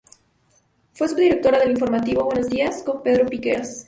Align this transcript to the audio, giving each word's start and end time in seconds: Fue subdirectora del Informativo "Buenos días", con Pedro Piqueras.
Fue 0.93 1.07
subdirectora 1.07 1.59
del 1.59 1.69
Informativo 1.73 2.23
"Buenos 2.23 2.49
días", 2.49 2.81
con 2.81 3.03
Pedro 3.03 3.27
Piqueras. 3.27 3.79